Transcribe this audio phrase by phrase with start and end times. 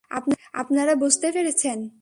[0.53, 1.77] আপনারা বুঝতে পেরেছেন?